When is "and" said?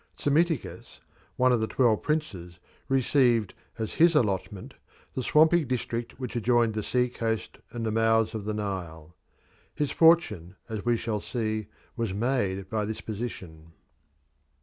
7.69-7.85